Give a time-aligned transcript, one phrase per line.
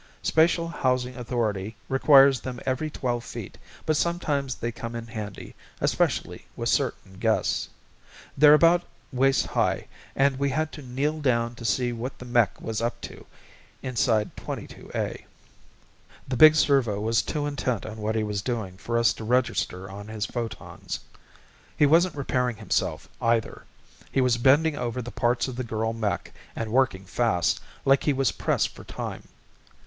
[0.23, 6.47] Spatial Housing Authority requires them every 12 feet but sometimes they come in handy, especially
[6.55, 7.69] with certain guests.
[8.35, 9.85] They're about waist high
[10.15, 13.27] and we had to kneel down to see what the mech was up to
[13.83, 15.25] inside 22A.
[16.27, 19.87] The big servo was too intent on what he was doing for us to register
[19.87, 20.99] on his photons.
[21.77, 23.65] He wasn't repairing himself, either.
[24.11, 28.13] He was bending over the parts of the girl mech and working fast, like he
[28.13, 29.27] was pressed for time.